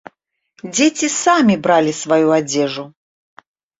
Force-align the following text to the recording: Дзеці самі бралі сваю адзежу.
Дзеці 0.69 1.07
самі 1.23 1.55
бралі 1.67 1.91
сваю 2.01 2.27
адзежу. 2.39 2.83